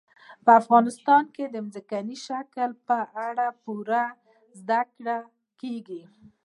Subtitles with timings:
[0.43, 4.05] په افغانستان کې د ځمکني شکل په اړه پوره
[4.59, 5.17] زده کړه
[5.61, 6.01] کېږي.